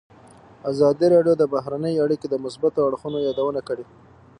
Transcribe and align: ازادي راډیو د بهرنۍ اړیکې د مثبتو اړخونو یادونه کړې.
ازادي 0.71 1.07
راډیو 1.15 1.33
د 1.37 1.43
بهرنۍ 1.53 1.95
اړیکې 2.05 2.27
د 2.29 2.35
مثبتو 2.45 2.79
اړخونو 2.87 3.17
یادونه 3.27 3.61
کړې. 3.67 3.85